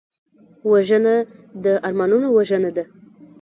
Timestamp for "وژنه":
0.71-1.15, 2.37-2.69